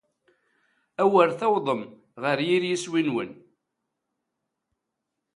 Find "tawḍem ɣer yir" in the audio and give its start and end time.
1.39-2.63